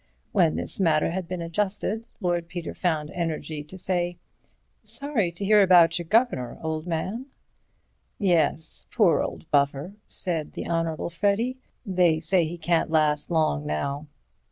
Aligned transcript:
When 0.31 0.55
this 0.55 0.79
matter 0.79 1.11
had 1.11 1.27
been 1.27 1.43
adjusted 1.43 2.05
Lord 2.19 2.47
Peter 2.47 2.73
found 2.73 3.11
energy 3.11 3.63
to 3.65 3.77
say: 3.77 4.17
"Sorry 4.83 5.31
to 5.33 5.45
hear 5.45 5.61
about 5.61 5.99
your 5.99 6.07
gov'nor, 6.07 6.57
old 6.63 6.87
man." 6.87 7.27
"Yes, 8.17 8.87
poor 8.89 9.21
old 9.21 9.45
buffer," 9.51 9.93
said 10.07 10.53
the 10.53 10.67
Honourable 10.67 11.11
Freddy; 11.11 11.59
"they 11.85 12.19
say 12.19 12.45
he 12.45 12.57
can't 12.57 12.89
last 12.89 13.29
long 13.29 13.63
now. 13.63 14.07